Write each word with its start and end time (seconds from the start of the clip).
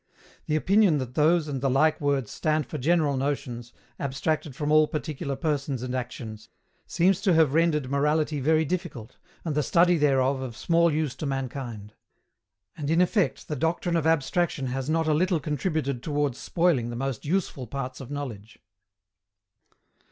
The 0.47 0.55
opinion 0.55 0.97
that 0.97 1.13
those 1.13 1.47
and 1.47 1.61
the 1.61 1.69
like 1.69 2.01
words 2.01 2.31
stand 2.31 2.65
for 2.65 2.79
general 2.79 3.15
notions, 3.17 3.71
abstracted 3.99 4.55
from 4.55 4.71
all 4.71 4.87
particular 4.87 5.35
persons 5.35 5.83
and 5.83 5.93
actions, 5.93 6.49
seems 6.87 7.21
to 7.21 7.35
have 7.35 7.53
rendered 7.53 7.87
morality 7.87 8.39
very 8.39 8.65
difficult, 8.65 9.19
and 9.45 9.53
the 9.53 9.61
study 9.61 9.99
thereof 9.99 10.41
of 10.41 10.57
small 10.57 10.91
use 10.91 11.13
to 11.17 11.27
mankind. 11.27 11.93
And 12.75 12.89
in 12.89 12.99
effect 12.99 13.47
the 13.47 13.55
doctrine 13.55 13.95
of 13.95 14.07
abstraction 14.07 14.65
has 14.65 14.89
not 14.89 15.07
a 15.07 15.13
little 15.13 15.39
contributed 15.39 16.01
towards 16.01 16.39
spoiling 16.39 16.89
the 16.89 16.95
most 16.95 17.23
useful 17.23 17.67
parts 17.67 18.01
of 18.01 18.09
knowledge. 18.09 18.57